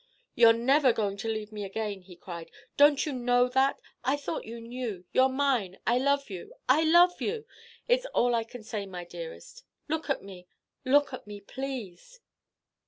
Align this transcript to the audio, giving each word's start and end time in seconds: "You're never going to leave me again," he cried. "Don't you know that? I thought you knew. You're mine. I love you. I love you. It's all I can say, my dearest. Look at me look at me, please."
"You're 0.33 0.51
never 0.53 0.91
going 0.93 1.15
to 1.17 1.27
leave 1.27 1.51
me 1.51 1.63
again," 1.63 2.01
he 2.01 2.15
cried. 2.15 2.49
"Don't 2.75 3.05
you 3.05 3.13
know 3.13 3.47
that? 3.49 3.79
I 4.03 4.17
thought 4.17 4.45
you 4.45 4.59
knew. 4.59 5.05
You're 5.11 5.29
mine. 5.29 5.77
I 5.85 5.99
love 5.99 6.27
you. 6.31 6.53
I 6.67 6.83
love 6.83 7.21
you. 7.21 7.45
It's 7.87 8.07
all 8.07 8.33
I 8.33 8.43
can 8.43 8.63
say, 8.63 8.87
my 8.87 9.05
dearest. 9.05 9.63
Look 9.87 10.09
at 10.09 10.23
me 10.23 10.47
look 10.83 11.13
at 11.13 11.27
me, 11.27 11.39
please." 11.39 12.19